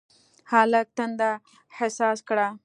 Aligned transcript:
هلک 0.51 0.87
تنده 0.97 1.29
احساس 1.75 2.19
کړه. 2.29 2.47